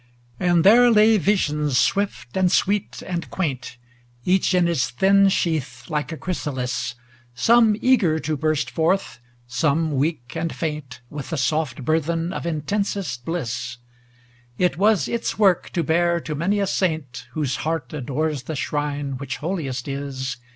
XV 0.01 0.41
And 0.47 0.63
there 0.63 0.89
lay 0.89 1.19
Visions 1.19 1.77
swift, 1.77 2.35
and 2.35 2.51
sweet, 2.51 3.03
and 3.05 3.29
quaint, 3.29 3.77
Each 4.25 4.55
in 4.55 4.67
its 4.67 4.89
thin 4.89 5.29
sheath 5.29 5.91
like 5.91 6.11
a 6.11 6.17
chrysalis; 6.17 6.95
Some 7.35 7.75
eager 7.81 8.17
to 8.21 8.35
burst 8.35 8.71
forth, 8.71 9.19
some 9.45 9.91
weak 9.91 10.33
and 10.35 10.55
faint 10.55 11.01
With 11.11 11.29
the 11.29 11.37
soft 11.37 11.85
burden 11.85 12.33
of 12.33 12.47
intensest 12.47 13.25
bliss 13.25 13.77
It 14.57 14.73
is 14.81 15.07
its 15.07 15.37
work 15.37 15.69
to 15.73 15.83
bear 15.83 16.19
to 16.21 16.33
many 16.33 16.59
a 16.59 16.65
saint 16.65 17.27
Whose 17.33 17.57
heart 17.57 17.93
adores 17.93 18.41
the 18.41 18.55
shrine 18.55 19.19
which 19.19 19.37
holiest 19.37 19.87
is. 19.87 20.37